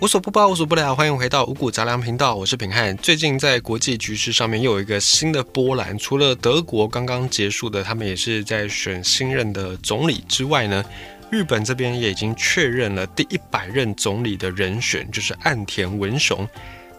[0.00, 2.96] 无所不包，无所不聊，欢迎回到五谷杂粮频道，我是品汉。
[2.96, 10.84] 最近在国际局势上面又有一个新的波澜，除了德国刚刚结束的，他们也是在选新任的总理之外呢，
[11.30, 16.46] 日本这边也已经确认了第一百任总理的人选，就是岸田文雄。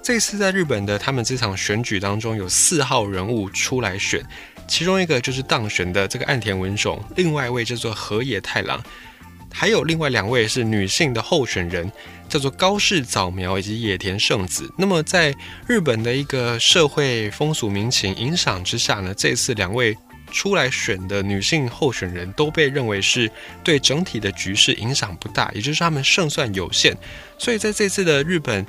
[0.02, 4.24] 这次在日本的他们这场选举当中，有四号人物出来选，
[4.68, 8.82] 其中一个就是当选的这个岸田文雄，另外一位叫做河野太郎。
[9.58, 11.90] 还有另外两位是女性的候选人，
[12.28, 14.70] 叫做高氏早苗以及野田圣子。
[14.78, 15.34] 那么在
[15.66, 19.98] 日本的一个社会风俗民情影响之下呢，这次两位
[20.30, 23.32] 出来选的女性候选人都被认为是
[23.64, 26.94] 对整体的局势影响不大，也就是他们胜算有限。
[27.38, 28.66] 所以在这次的日本。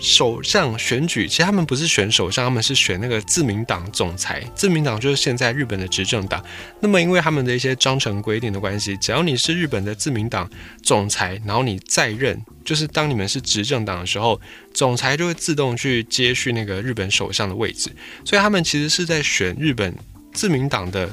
[0.00, 4.42] 首相选举，其实他们不是选首相，他们是选那个自民党总裁。
[4.54, 6.44] 自民党就是现在日本的执政党。
[6.80, 10.50] 那么，因为他们的一些章程规定的关系，只要你是日本的自民党
[10.82, 14.38] 总裁，然后你在任，就是当你们是执政党的时候，
[14.74, 17.90] 总裁就会自动去接续那个日本首相的位置。
[18.24, 19.94] 所以，他们其实是在选日本
[20.32, 21.08] 自民党的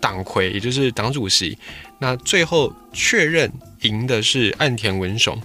[0.00, 1.58] 党魁，也就是党主席。
[1.98, 5.38] 那最后确认赢的是岸田文雄。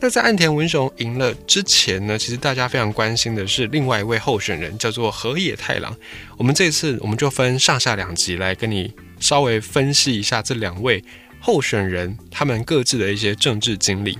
[0.00, 5.94] 那在岸田文雄赢了之前呢，其实大家非常关心的是另外一位候选人，叫做河野太郎。
[6.36, 11.02] 我们这次我们就分上下两集来跟你稍微分析一下这两位
[11.40, 14.16] 候选人他们各自的一些政治经历。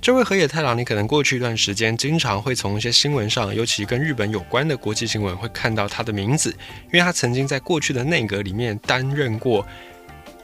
[0.00, 6.48] 这位河野太郎，你可能过去一段时间经常会从一些新闻上，尤其跟日本有关的国际新闻会看到他的名字，
[6.86, 9.66] 因为他曾经在过去的内阁里面担任过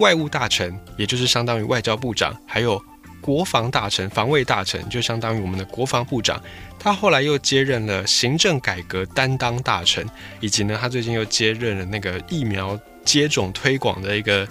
[0.00, 2.78] 外务大臣，也就是相当于外交部长，还有。
[3.24, 6.38] 国防大臣、防卫大臣就相当于我们的国防部长，
[6.78, 10.06] 他后来又接任了行政改革担当大臣，
[10.40, 14.46] 以及呢，他最近又接任了那个疫苗接种推广的一个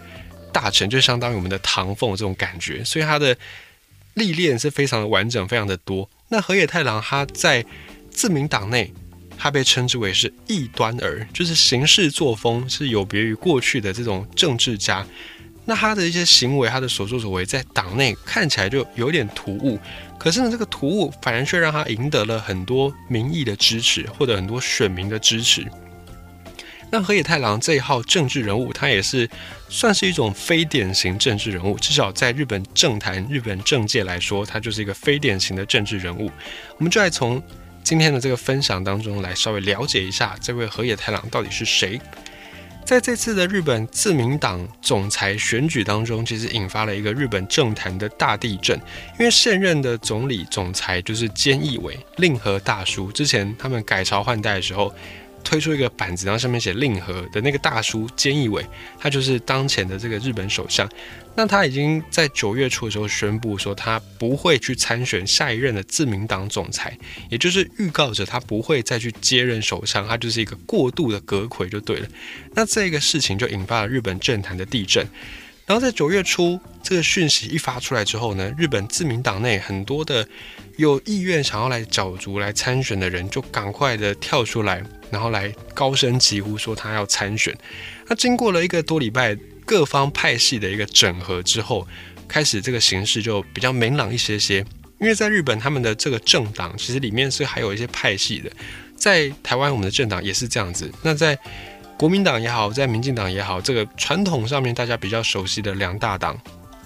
[0.51, 3.37] 大臣，就相当于我们的唐凤这种感觉，所以他的
[4.15, 6.09] 历练是非常的完整，非常的多。
[6.29, 7.63] 那河野太郎他在
[8.09, 8.91] 自民党内，
[9.37, 15.05] 他被称之为是异端儿，就是行事作风是有别于过去的这种政治家。
[15.65, 19.79] 那他的一些行为，他的所作所为，在党内看起来就有点突兀，
[20.19, 25.65] 可是呢，这个突兀反而却让他赢得了很多民意的支持，或者很多选民的支持。
[26.91, 29.27] 那河野太郎这一号政治人物，他也是
[29.67, 36.29] 算是一种非典型政治人物，至少在日本政坛、日本政界来说，他就是一个非典型的政治人物。
[36.77, 37.41] 我们就来从
[37.83, 41.99] 今天的这个分享当中来稍微了解一下这位河野太郎到底是谁。
[42.85, 48.77] 在这次的日本自民党总裁选举当中，其实引发了一个日本政坛的大地震，
[49.19, 53.11] 因为现任的总理总裁就是菅义伟，令和大叔。
[53.11, 54.93] 之前他们改朝换代的时候。
[55.43, 58.65] 推出一个板子，然后上面写“令和”的那个大叔菅义伟，
[58.97, 60.89] 他就是当前的这个日本首相。
[61.35, 66.97] 那他已经在九月初的时候宣布说，他不会去参选下一任的自民党总裁，
[67.29, 72.07] 也就是预告着他不会再去接任首相，他就是一个过渡的阁魁就对了。
[72.53, 75.07] 那这个事情就引发了日本政坛的地震。
[75.65, 80.27] 然后在九月初这个讯息一发出来之后呢，日本自民党内很多的
[80.77, 84.83] 有意愿想要来角逐来参选的人，就赶快的跳出来。
[85.09, 87.55] 然后来高声疾呼说他要参选。
[88.07, 91.87] 那经过了一个多礼拜各方派系的一个整合之后，
[92.27, 94.65] 开始这个形势就比较明朗一些些。
[94.99, 98.51] 因为在日本，他们的这个政党其实里面是还有一些派系的。
[98.95, 100.91] 在台湾，我们的政党也是这样子。
[101.03, 101.37] 那在
[101.97, 106.37] 国民党也好，在民进党也好，这个传统上面大家比较熟悉的两大党，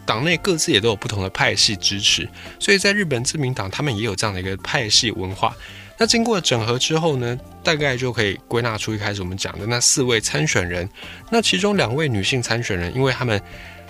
[0.05, 2.27] 党内各自也都有不同的派系支持。
[2.59, 5.55] 所以在日本自民党，他们也有这样的一个派系文化。
[5.97, 10.87] 那经过整合之后呢，大概就可以归纳出一开始我们讲的那四位参选人。
[11.31, 13.41] 那其中两位女性参选人，因为他们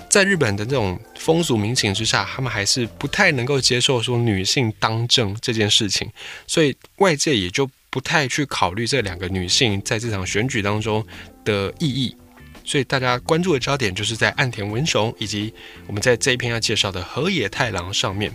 [0.07, 6.09] 在日本的这种风俗民情之下，他们还是不太能够接受说女性当政这件事情，
[6.47, 11.03] 所以外界也就不太去考虑这两个女性在这场选举当中
[11.43, 12.15] 的意义。
[12.63, 15.51] 所以大家关注的焦点就是在岸田文雄以及
[15.87, 18.31] 我们在这一篇要介绍的河野太郎上面。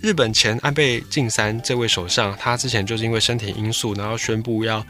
[0.00, 4.86] 日本前安倍晋三这位首相，他之前就是因为身体因素，然后宣布要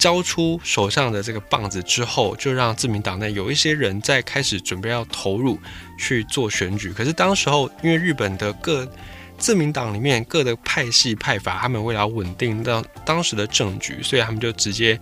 [0.00, 5.56] 交出手上的这个棒子之后，就让自民党内有一些人在开始准备要投入
[5.96, 6.92] 去做选举。
[6.92, 8.84] 可是当时候，因为日本的各
[9.38, 14.98] 自民党里面各的派系派阀，他们为了稳定到当时的政局，所以他们就直接。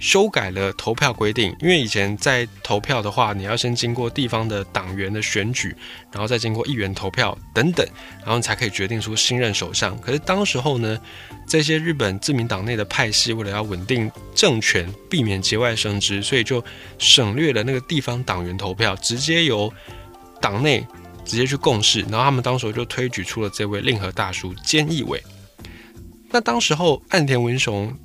[0.00, 5.74] 修改了投票规定，因为以前在投票的话，你要先经过地方的党员的选举，
[6.12, 7.86] 然后再经过议员投票等等，
[8.18, 9.98] 然后你才可以决定出新任首相。
[10.00, 11.00] 可是当时候呢，
[11.46, 16.62] 这些日本自民党内的派系为了要稳定政权，避免节外生枝，所以就
[16.98, 19.72] 省略了那个地方党员投票，直接由
[20.38, 20.84] 党内
[21.24, 25.22] 直接去共事，然后他们当时就推举出了这位令和大叔菅义伟。
[26.30, 27.96] 那当时候岸田文雄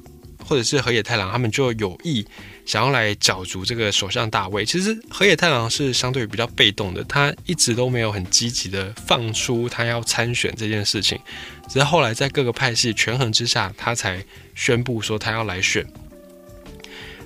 [0.45, 2.25] 或者是河野太郎，他们就有意
[2.65, 4.65] 想要来角逐这个首相大位。
[4.65, 11.19] 其实河野太郎是相对比较被动的，他一直都没有很积极的放出他要参选这件事情，
[11.67, 14.23] 只是后来在各个派系权衡之下，他才
[14.55, 15.85] 宣布说他要来选。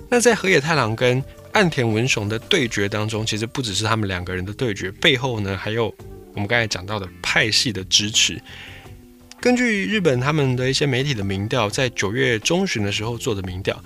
[0.10, 1.24] 那在河野太郎跟
[1.54, 5.86] 岸田文雄的对决当中，其实不只是他们两个人的对决，背后呢还有
[6.34, 8.42] 我们刚才讲到的派系的支持。
[9.40, 13.80] 根据日本他们的一些媒体的民调，在九月中旬的时候做的民调，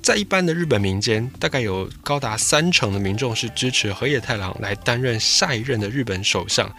[0.00, 6.72] 在一般的日本民间，大概有高达三成的民众是支持河野太郎来担任下一任的日本首相。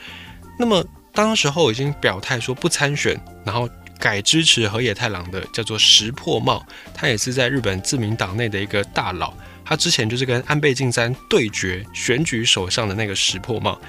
[0.58, 0.84] 那么
[1.14, 3.70] 当时候已经表态说不参选，然后
[4.00, 9.34] 改支持河野太郎的叫做石破茂，他也是在日本自民党内的一个大佬。
[9.66, 13.82] 他之前就是跟安倍晋三对决选举首相的那个石破茂，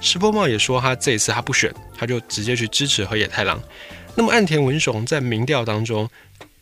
[0.00, 3.60] 石破茂也说他这一次他不选，他就直接去支持河野太郎。
[4.14, 6.08] 那么岸田文雄在民调当中，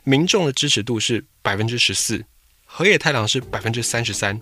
[0.03, 2.25] 民众的支持度是百分之十四，
[2.65, 4.41] 河野太郎是百分之三十三，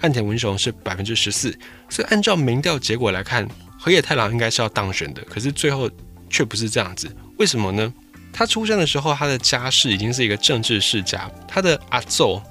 [0.00, 1.50] 岸田文雄是百分之十四。
[1.88, 3.48] 所以按照民调结果来看，
[3.80, 5.90] 河野太郎应该是要当选的，可是最后
[6.28, 7.10] 却不是这样子。
[7.38, 7.92] 为什么呢？
[8.32, 12.42] 他出生的时候，他的家世已经是一个政治世家，他的阿奏。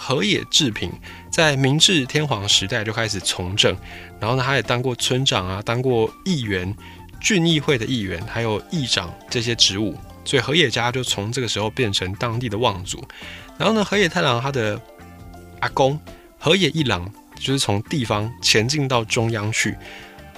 [0.00, 0.90] 河野治平
[1.28, 3.76] 在明治天皇时代就开始从政，
[4.20, 6.72] 然后呢，他也当过村长啊，当过议员、
[7.20, 13.04] 郡议会的议员，还有议长这些职务，所以河野家就从这个时候变成当地的望族。
[13.58, 14.80] 然后呢，河野太郎他的
[15.58, 15.98] 阿公
[16.38, 19.76] 河野一郎就是从地方前进到中央去。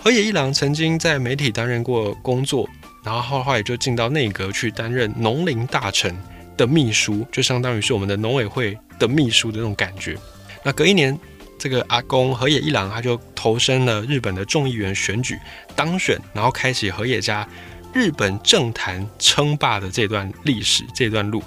[0.03, 2.67] 河野一郎曾经在媒体担任过工作，
[3.05, 6.17] 然后后来就进到内阁去担任农林大臣
[6.57, 8.77] 的秘书，就相当于是我们的农委会。
[9.01, 10.17] 的秘书的那种感觉。
[10.63, 11.19] 那隔一年，
[11.59, 15.37] 这个阿公河野一郎他就投身了日本的众议员选举，
[15.75, 17.49] 当选，然后开启河野家
[17.93, 21.43] 日本政坛称霸的这段历史这段路。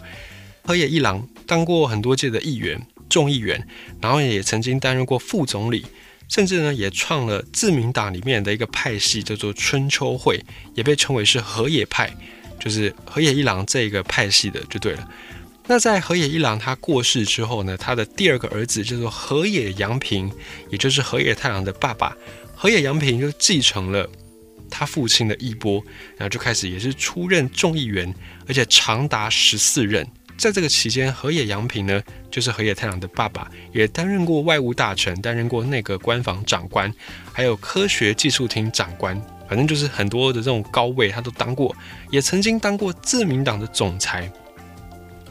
[0.66, 3.68] 河野一郎当过很多届的议员、众议员，
[4.02, 5.86] 然后也曾经担任过副总理，
[6.30, 12.12] 甚至呢也创了自民党里面的一个派系，叫做春秋会，也被称为是河野派，
[12.60, 15.08] 就是河野一郎这个派系的就对了。
[15.66, 20.30] 那在河野一郎他过世之后呢，他的第二个儿子叫做河野洋平，
[20.70, 22.16] 也就是河野太郎的爸爸，
[22.54, 24.10] 河野洋平就继承了
[24.70, 25.82] 他父亲的衣钵，
[26.18, 28.14] 然后就开始也是出任众议员，
[28.46, 30.06] 而且长达十四任。
[30.36, 36.94] 在这个期间，河野洋平呢，就是河野太郎的爸爸，也担任过外务大臣，担任过内阁官房长官，
[37.32, 39.16] 还有科学技术厅长官，
[39.48, 41.74] 反正就是很多的这种高位他都当过，
[42.10, 44.30] 也曾经当过自民党的总裁。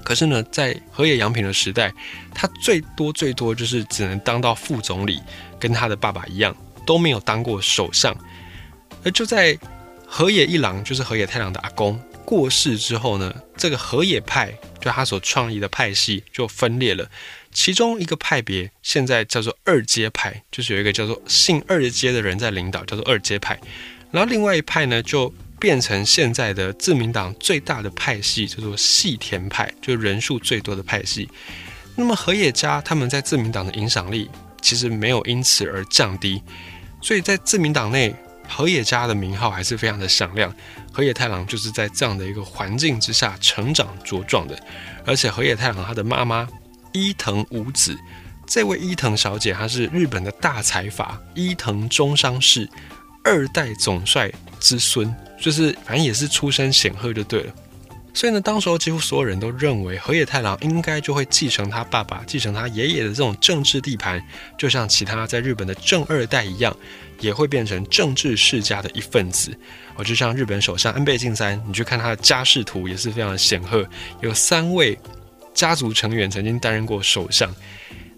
[0.04, 1.92] 可是呢，在河野洋平的时代，
[2.34, 5.20] 他最多最多就是只能当到副总理，
[5.58, 6.56] 跟他的爸爸一样，
[6.86, 8.16] 都没有当过首相。
[9.04, 9.58] 而就在
[10.06, 17.08] 河野一郎，就是河野太郎的阿公过世之后呢，这个河野派就他所创立的派系就分裂了。
[17.50, 23.60] 其中一个派别现在叫做二阶派，就是有一个叫做姓二阶的人在领导，叫做二阶派。
[24.10, 31.28] 然后另外一派呢，就变成现在的自民党最大的派系，叫做细田派，就人数最多的派系。
[31.94, 34.28] 那么河野家他们在自民党的影响力
[34.60, 36.42] 其实没有因此而降低，
[37.00, 38.12] 所以在自民党内，
[38.48, 40.52] 河野家的名号还是非常的响亮。
[40.90, 44.60] 河野太郎就是在这样的一个环境之下成长茁壮的。
[45.06, 46.48] 而且河野太郎他的妈妈
[46.92, 47.96] 伊藤五子，
[48.48, 52.68] 这位伊藤小姐，她是日本的大财阀伊藤忠商事
[53.22, 54.28] 二代总帅
[54.62, 55.14] 之孙。
[55.38, 57.52] 就是反正也是出身显赫就对了，
[58.14, 64.24] 所以呢，当时候几乎所有人都认为河野太郎应该就会继承他爸爸、继承他爷爷的这种政治地盘，
[64.56, 66.76] 就像其他在日本的正二代一样，
[67.18, 69.50] 也会变成政治世家的一份子。
[69.96, 73.84] 哦，就像日本首相安倍晋三，你去看他的家世图也是非常显赫，
[74.20, 74.96] 有三位
[75.52, 77.52] 家族成员曾经担任过首相。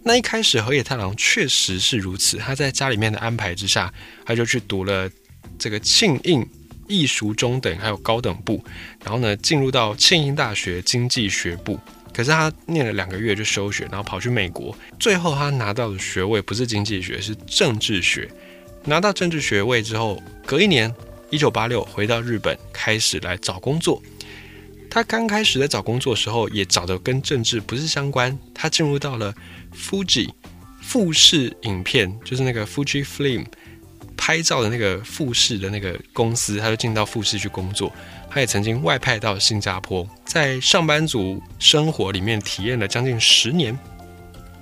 [0.02, 3.90] 那一开始河野太郎确实是如此，他在家里面的安排之下，
[4.26, 5.08] 他就去读了
[5.58, 6.46] 这个庆应。
[6.86, 8.62] 艺术中等还有高等部，
[9.02, 11.80] 然后呢，进入到庆应大学经济学部。
[12.12, 14.76] 可是他念了两个月就休学，然后跑去美国。
[15.00, 18.30] 最后他拿到的学位不是经济学，是政治学。
[18.84, 20.94] 拿到政治学位之后，隔一年，
[21.30, 24.02] 一九八六回到日本，开始来找工作。
[24.90, 28.38] 他刚开始在找工作的时候，也找的跟政治不是相关。
[28.52, 29.34] 他进入到了
[29.74, 30.28] Fuji
[30.82, 33.46] 富士影片，就是那个 Fuji Film。
[34.24, 37.92] 拍照的那个富士的那个公司，他就进到富士去工作。
[38.30, 43.78] 他也曾经外派到新加坡，在上班族生活里面体验了将近十年。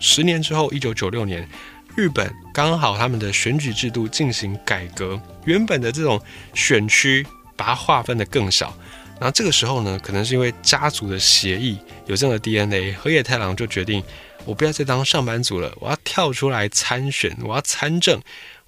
[0.01, 1.49] 十年之后，一九九六年，
[1.95, 6.21] 日本刚好他们的选举制度进行改革，原本的这种
[6.55, 8.77] 选区把它划分的更小。
[9.21, 14.03] 然后这个时候呢，可能是因为家族的协议有这样的 DNA，河野太郎就决定，
[14.45, 18.21] 我不要再当上班族了，我要跳出来参选，我要参政，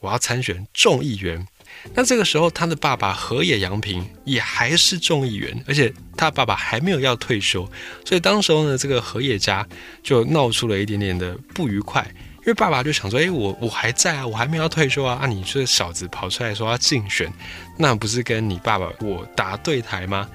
[0.05, 1.47] 我要参选众议员。
[1.95, 7.69] 那这个时候，他的爸爸河野洋平也还是众议员，而且他爸爸还没有要退休，
[8.05, 9.67] 所以当时候呢，这个河野家
[10.03, 12.07] 就闹出了一点点的不愉快。
[12.41, 17.33] 因为爸爸就想说，哎，我我还在啊，我还没有要退休啊，啊，你这个小子跑出来说要竞选，
[17.79, 20.29] 那不是跟你爸爸我打对台吗？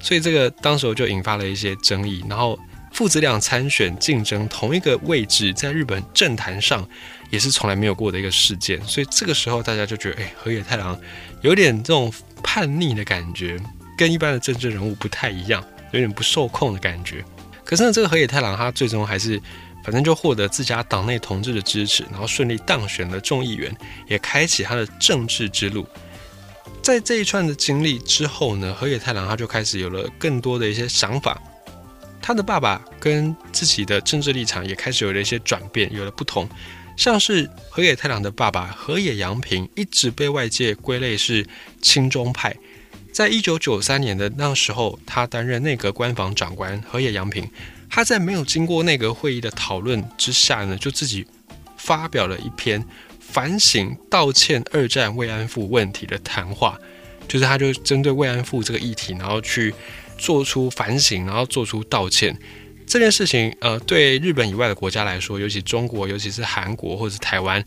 [0.00, 2.58] 所以这个当时候就引发了一些争议，然后
[2.92, 6.86] 父子俩参选竞争同一个位置，在日本政坛上
[7.34, 10.98] 也是从来没有过的一个事件，所以这个时候大家就觉得，哎，河野太郎
[11.42, 12.10] 有点这种
[12.42, 13.58] 叛逆的感觉，
[13.98, 15.62] 跟一般的政治人物不太一样，
[15.92, 17.22] 有点不受控的感觉。
[17.64, 19.38] 可是呢，这个河野太郎他最终还是。
[19.84, 23.70] 反正就获得自家党内同志的支持，然后顺利当选了众议员，
[24.08, 25.86] 也开启他的政治之路。
[26.82, 31.38] 在这一串的经历之后呢，河野太郎他就开始有了更多的一些想法。
[32.22, 36.48] 他的爸爸跟自己的政治立场也开始有了一些转变，有了不同。
[36.96, 41.46] 像是河野太郎的爸爸河野洋平，一直被外界归类是
[41.82, 42.54] 亲中派。
[43.12, 47.48] 在一九九三年的那时候，他担任内阁官房长官，河野洋平。
[47.88, 51.24] 他在没有经过内阁会议的讨论之下呢，就自己
[51.76, 52.84] 发表了一篇
[53.20, 56.76] 反省、道歉二战慰安妇问题的谈话，
[57.28, 59.72] 就是他就针对慰安妇这个议题，然后去
[60.18, 62.36] 做出反省，然后做出道歉。
[62.86, 67.64] 这件事情，呃，对日本以外的国家来说，尤其中国，尤其是韩国或者是台湾。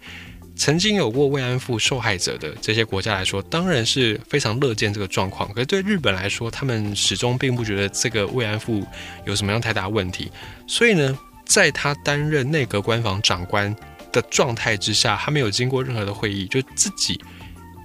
[0.56, 5.48] 曾经有过慰安妇受害者的这些国家来说，当然是非常乐见这个状况。
[5.54, 8.84] 可是对日本来说，他们始终并不觉得这个慰安妇
[9.26, 10.32] 有什么样太大问题。
[10.66, 13.76] 所以呢，在他担任内阁官房长官
[14.12, 17.22] 的状态之下，他没有经过任何的会议，就自己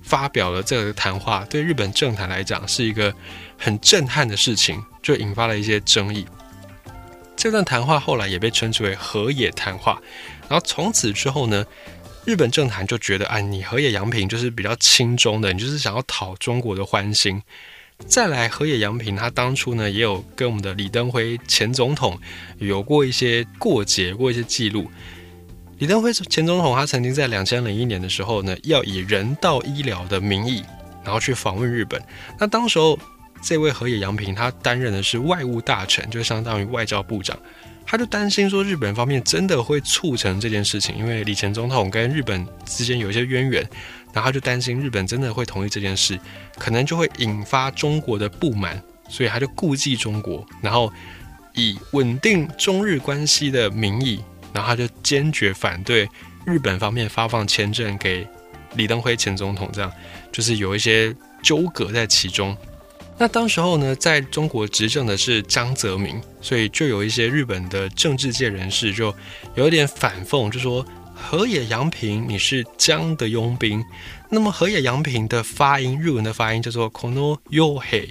[0.03, 1.45] 发表了这个谈话。
[1.51, 3.15] 对日本政坛来讲，是一个
[3.59, 6.25] 很震撼的事情，就引发了一些争议。
[7.37, 10.01] 这段谈话后来也被称之为河野谈话。
[10.49, 11.65] 然后从此之后呢？
[12.25, 17.43] 日本政坛就觉得，哎，你河野洋平就是比较轻中的，你就是想要讨中国的欢心。
[18.07, 22.17] 再来，河野洋平他当初呢，也有跟我们的李登辉前总统
[22.59, 24.89] 有过一些过节，过一些记录。
[25.79, 30.63] 李登辉前总统他曾经在两千零一年的时候呢，要以人道医疗的名义，
[31.03, 32.01] 然后去访问日本。
[32.39, 32.97] 那当时候，
[33.43, 37.37] 这位河野洋平他担任的是外务大臣，就相当于外交部长。
[37.85, 43.61] 他就担心说，日本方面真的会促成这件事情，因为李前总统跟日本之间有一些渊源，
[44.13, 46.19] 然后他就担心日本真的会同意这件事，
[46.57, 50.91] 可能就会引发中国的不满，所以他就顾忌中国，然后
[51.55, 54.23] 以稳定中日关系的名义，
[54.53, 56.09] 然后他就坚决反对
[56.47, 58.27] 日本方面发放签证给
[58.77, 59.93] 李登辉前总统，这样
[60.31, 62.57] 就是有一些纠葛在其中。
[63.19, 69.15] 那当时候呢，在中国执政的是江泽民，所以就有一些日本的政治界人士就
[69.55, 73.85] 有点反讽，就说河野洋平你是江的佣兵。
[74.29, 78.09] 那么河野洋平的发音，日文的发音叫做 kono yohe，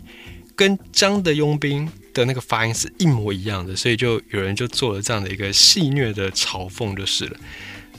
[0.56, 7.38] 跟江的佣兵的那个发音是一模一样的，所以就有人就做了这样的一个戏谑的嘲讽就是了。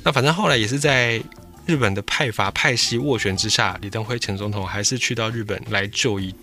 [0.04, 1.23] 那反正后来也是在
[1.66, 6.35] 日本的派阀派系斡旋之下，李登辉前总统还是去到日本来就医。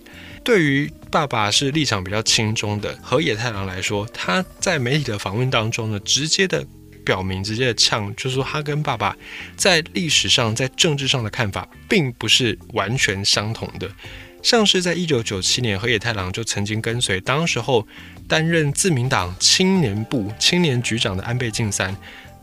[0.43, 6.65] 对于爸爸是立场比较轻中的河野太郎来说，他在媒体的访问当中呢，直接的
[7.05, 9.15] 表明，直接的呛，就是说他跟爸爸
[9.55, 13.89] 在历史上、在政治上的看法并不是完全相同的。
[14.41, 17.85] 像是在一九九七年，河野太郎就曾经跟随当时候
[18.27, 21.95] 担任自民党青年部青年局长的安倍晋三，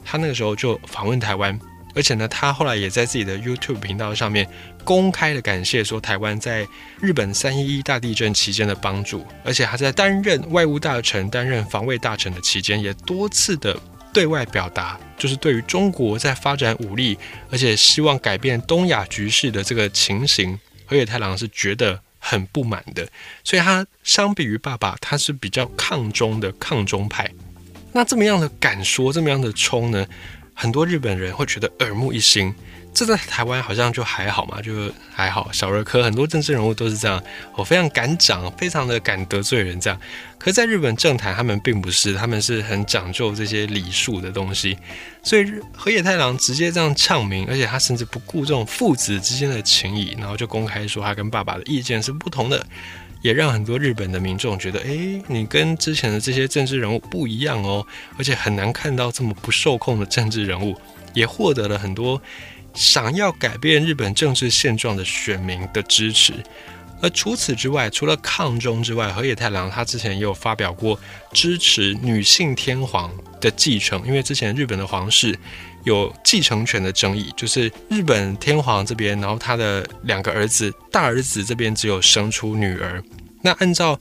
[0.05, 1.59] 他那个时候就访问台湾。
[1.97, 4.47] 而且呢，他后来也在自己的 YouTube 频道上面
[4.85, 6.69] 公开的感谢说台湾在
[7.01, 13.75] 日本三一一大地震期间的帮助，而且他在担任外务大臣、担任防卫大臣的期间，也多次的
[14.13, 17.17] 对外表达，就是对于中国在发展武力，
[17.51, 23.09] 而且希望改变东亚局势的这个情形，河野太郎是觉得很不满的。
[23.43, 27.31] 所以他相比于爸爸，他是比较抗中的抗中派。
[27.93, 30.07] 那这么样的敢说，这么样的冲呢？
[30.59, 32.53] 很多日本人会觉得耳目一新，
[32.95, 35.53] 这在台湾好像就还好嘛，就还好。
[35.53, 37.23] 小儿科很多政治人物都是这样，
[37.55, 40.01] 我非常敢讲，非常的敢得罪人这样。
[40.39, 44.79] 可在日本政坛，他们并不是，他们是很讲究这些礼数的东西。
[45.23, 52.67] 所以河野太郎直接这样呛名，而且他甚至不顾这种父子之间的情谊，然后就公开说他跟爸爸的意见是不同的。
[53.27, 57.85] 也让很多日本的民众觉得，哎，你跟之前的这些政治人物不一样哦，
[58.17, 60.77] 而且很难看到这么不受控的政治人物，
[61.13, 62.23] 也获得了很多
[62.73, 66.35] 想要改变日本政治现状的选民的支持。
[67.03, 70.99] 而除此之外，除了抗中之外，河野太郎他之前也有发表过
[71.33, 75.39] 支持女性天皇的继承，因为之前日本的皇室
[75.85, 83.03] 有继承权的争议，就是日本天皇这边，然后他的两个儿子，大儿子这边只有生出女儿，
[83.43, 84.01] 那按照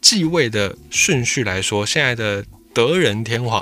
[0.00, 3.60] 继位的顺序来说，现在的德仁天皇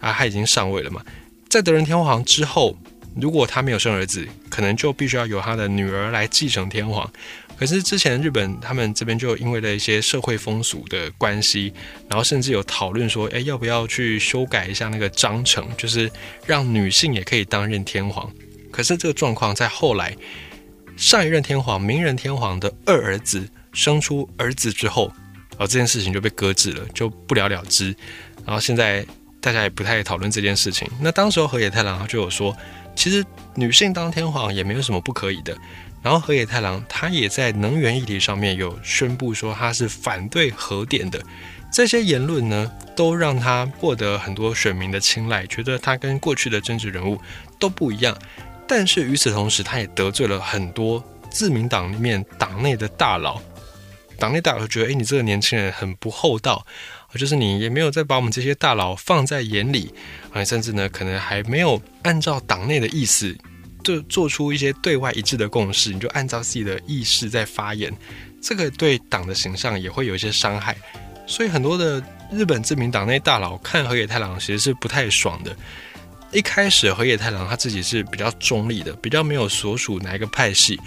[0.00, 1.04] 啊，他已经上位了嘛，
[1.48, 2.78] 在德仁天皇之后，
[3.16, 7.10] 如果他没有生儿子，可能就必须要由他的女儿来继承天皇。
[7.60, 11.70] 可是之前日本他们这边就因为了一些社会风俗的关系，
[12.08, 16.10] 然后甚至有讨论说，哎，要不要去修改一下那个章程，就是
[16.46, 18.32] 让女性也可以担任天皇。
[18.70, 20.16] 可是这个状况在后来
[20.96, 25.12] 上一任天皇明仁天皇的二儿子生出儿子之后，
[25.58, 27.94] 哦，这件事情就被搁置了，就不了了之。
[28.46, 29.04] 然后现在
[29.38, 30.88] 大家也不太讨论这件事情。
[30.98, 32.56] 那当时候河野太郎就有说，
[32.96, 33.22] 其实
[33.54, 35.54] 女性当天皇也没有什么不可以的。
[36.02, 41.22] 然后河野太郎他也在能源议题上面有宣布说他是反对核电的，
[41.72, 47.20] 这些言论呢都让他获得很多选民的青睐，觉得他跟过去的政治人物
[47.58, 48.16] 都不一样。
[48.66, 53.40] 但是与此同时，他也得罪了很多自民党里面党内的大佬，
[54.18, 56.64] 党内大佬觉得，哎，你这个年轻人很不厚道，
[57.14, 59.92] 就是你也没有再把我们这些大佬放在眼里
[60.32, 63.36] 啊，甚至呢可能还没有按照党内的意思。
[63.82, 67.92] 就做出一些对外一致的共识，你就按照自己的意识在发言，
[68.40, 70.76] 这个对党的形象也会有一些伤害。
[71.26, 75.54] 所以很多的日本自民党内大佬看河野太郎其实是不太爽的。
[76.32, 80.78] 一开始河野太郎他自己是比较中立的，比较没有所属哪一个派系。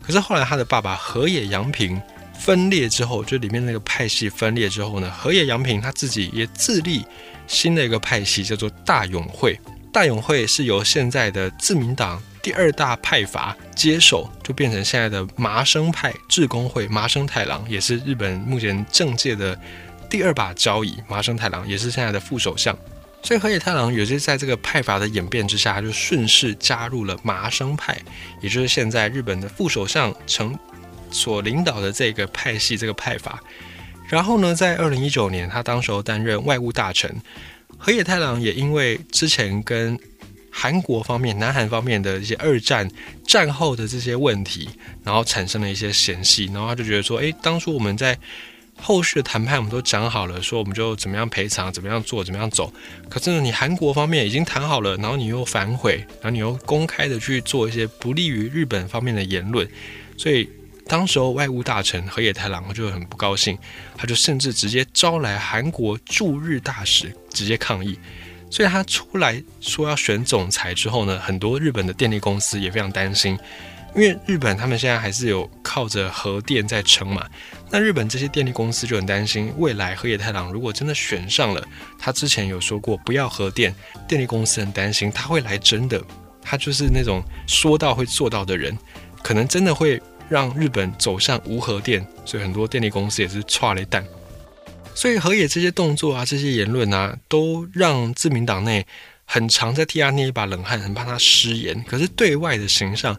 [0.00, 2.00] 可是后来他的爸爸河野洋平
[2.38, 7.04] 分裂之后，就里面那个派系分裂之后呢，河野洋平他自己也自立
[7.46, 9.58] 新的一个派系，叫做大永会。
[9.92, 12.20] 大永会是由现在的自民党。
[12.42, 16.88] 第二大派阀接手，就变成现在的麻生派智工会。
[16.88, 19.56] 麻生太郎也是日本目前政界的
[20.10, 20.96] 第二把交椅。
[21.08, 22.76] 麻生太郎也是现在的副首相。
[23.22, 27.96] 所以河野太郎也是在这个派阀的演变之下，就顺势加入了麻生派，
[28.40, 30.58] 也就是现在日本的副首相成
[31.12, 33.40] 所领导的这个派系这个派阀。
[34.08, 37.14] 然后呢，在二零一九年，他当时候担任外务大臣。
[37.78, 39.98] 河野太郎也因为之前跟
[40.62, 42.88] 韩国方面、南韩方面的一些二战
[43.26, 44.68] 战后的这些问题，
[45.02, 48.16] 然后产生了一些嫌隙，然后他就觉得说：“诶，当初我们在
[48.76, 52.72] 后续的谈判，我们都讲好了，说我们就怎么样赔偿、怎么样做、怎么样走。
[53.08, 59.68] 可是，你韩国方面已经谈好了，然后你又反悔，然后你又公开的去做一些不利于日本方面的言论，
[60.16, 60.48] 所以
[60.86, 63.58] 当时候外务大臣河野太郎就很不高兴，
[63.96, 67.98] 他就甚至直接招来韩国驻日大使，直接抗议。”
[68.52, 73.38] 所以他出来说要选总裁之后呢，很多日本的电力公司也非常担心，
[73.96, 77.26] 因为日本他们现在还是有靠着核电在撑嘛。
[77.70, 81.66] 那日本这些电力公司就很担心，未来河野太郎如果真的选上了，
[81.98, 83.74] 他之前有说过不要核电，
[84.06, 85.98] 电力公司很担心他会来真的，
[86.42, 88.76] 他就是那种说到会做到的人，
[89.22, 92.06] 可能真的会让日本走向无核电。
[92.26, 94.04] 所以很多电力公司也是踹了一蛋。
[94.94, 98.86] 所以河野这些动作啊，这些言论啊，都让自民党内
[99.24, 101.82] 很常在替他捏一把冷汗，很怕他失言。
[101.88, 103.18] 可是对外的形象，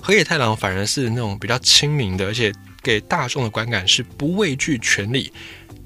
[0.00, 5.32] 河野太郎反而是那种比较亲民的，而且给大众的观感是不畏惧权力，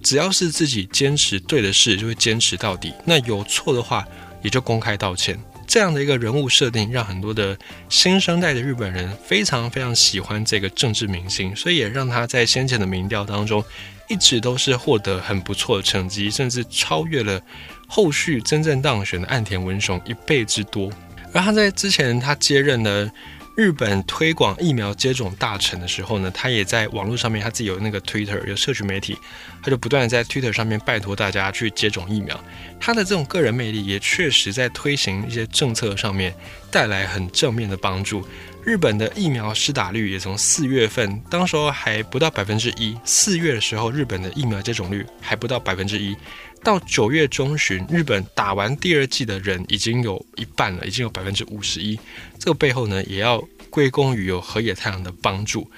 [0.03, 2.93] 只要是自己坚持对的事，就会坚持到底。
[3.05, 4.05] 那有错的话，
[4.43, 5.39] 也就公开道歉。
[5.67, 7.57] 这样的一个人物设定，让很多的
[7.89, 13.65] 新生代的日本人非常非常喜欢这个政治明星，所以也让他在先前的民调当中。
[14.09, 17.41] 一直都是获得很不错的成绩，甚至超越了
[17.87, 20.91] 后续真正当选的岸田文雄一倍之多。
[21.33, 23.11] 而他在之前他接任了
[23.55, 29.19] 日本推广疫苗接种大臣的时候呢，他也在网络上面他自己有那个 Twitter 有社群媒体，
[29.63, 32.39] 他就不断在 Twitter 上面拜托大家去接种疫苗。
[32.81, 36.33] 他的这种个人魅力也确实在推行一些政策上面
[36.71, 38.27] 带来很正面的帮助。
[38.69, 42.95] 日本的疫苗施打率也从四月份，当时候还不到百分之一。
[43.03, 46.15] 四月的时候，日本的疫苗接种率还不到百分之一。
[46.63, 51.99] 到九月中旬，日本打完第二季的人已经有一半了，已经有百分之五十一。
[52.39, 55.71] 这个背后呢，也要归功于有河野太郎的帮助。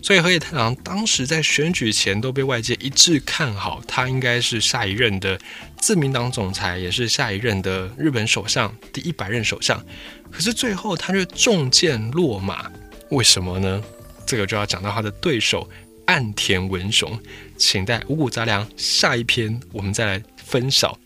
[0.00, 5.38] 所以河野太郎当时在选举前都被外界一致看好，他应该是下一任的
[5.80, 9.84] 自民党总裁，也是下一任的日本首相，第一百任首相。
[10.30, 12.70] 可是最后他却中箭落马，
[13.10, 13.82] 为什么呢？
[14.24, 15.68] 这个就要讲到他的对手
[16.06, 17.18] 岸田文雄，
[17.56, 20.98] 请待五谷杂粮下一篇我们再来分晓。